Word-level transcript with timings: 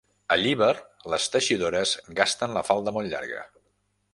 A 0.35 0.35
Llíber 0.43 0.69
les 1.13 1.27
teixidores 1.35 1.93
gasten 2.21 2.59
la 2.59 2.65
falda 2.71 2.95
molt 2.97 3.13
llarga. 3.13 3.45